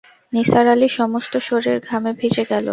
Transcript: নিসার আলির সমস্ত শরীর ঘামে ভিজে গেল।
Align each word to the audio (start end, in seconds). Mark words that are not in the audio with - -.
নিসার 0.33 0.65
আলির 0.73 0.93
সমস্ত 0.99 1.33
শরীর 1.47 1.77
ঘামে 1.87 2.11
ভিজে 2.19 2.43
গেল। 2.51 2.67